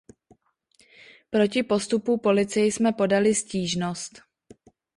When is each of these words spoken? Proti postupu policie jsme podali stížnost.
Proti 1.29 1.63
postupu 1.63 2.17
policie 2.17 2.65
jsme 2.65 2.93
podali 2.93 3.35
stížnost. 3.35 4.21